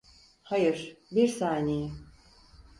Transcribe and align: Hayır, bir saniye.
Hayır, 0.43 0.97
bir 1.11 1.27
saniye. 1.27 1.91